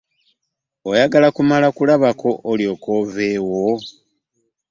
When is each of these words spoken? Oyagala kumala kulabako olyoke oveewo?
Oyagala 0.89 1.27
kumala 1.35 1.67
kulabako 1.77 2.29
olyoke 2.51 2.89
oveewo? 2.99 3.63